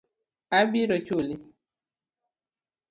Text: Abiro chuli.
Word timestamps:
Abiro 0.59 0.97
chuli. 1.05 1.35